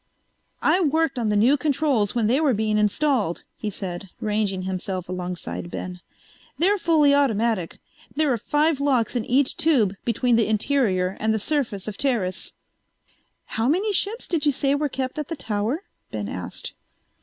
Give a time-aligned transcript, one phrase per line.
[0.63, 5.07] "I worked on the new controls when they were being installed," he said, ranging himself
[5.07, 6.01] alongside Ben.
[6.57, 7.77] "They're fully automatic.
[8.15, 12.53] There are five locks in each tube between the interior and the surface of Teris."
[13.45, 16.73] "How many ships did you say were kept at the tower?" Ben asked.